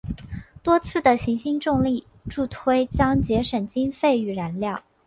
[0.63, 4.81] 多次的行星重力助推将节省经费与燃料。